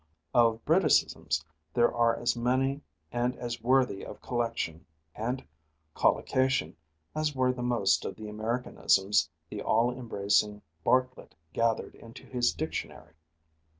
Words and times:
Of 0.33 0.65
Briticisms 0.65 1.43
there 1.75 1.93
are 1.93 2.15
as 2.15 2.35
many 2.35 2.81
and 3.11 3.35
as 3.35 3.61
worthy 3.61 4.03
of 4.03 4.19
collection 4.19 4.87
and 5.13 5.45
collocation 5.93 6.75
as 7.13 7.35
were 7.35 7.53
the 7.53 7.61
most 7.61 8.03
of 8.03 8.15
the 8.15 8.27
Americanisms 8.27 9.29
the 9.51 9.61
all 9.61 9.91
embracing 9.91 10.63
Bartlett 10.83 11.35
gathered 11.53 11.93
into 11.93 12.25
his 12.25 12.51
dictionary. 12.51 13.13